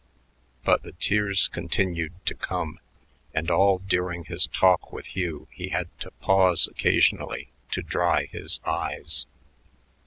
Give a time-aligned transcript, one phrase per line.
[0.63, 2.79] But the tears continued to come,
[3.35, 8.59] and all during his talk with Hugh he had to pause occasionally to dry his
[8.65, 9.27] eyes.